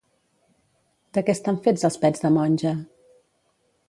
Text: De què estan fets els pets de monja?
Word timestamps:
De 1.17 1.23
què 1.27 1.35
estan 1.37 1.59
fets 1.67 1.85
els 1.89 1.97
pets 2.05 2.23
de 2.23 2.31
monja? 2.39 2.73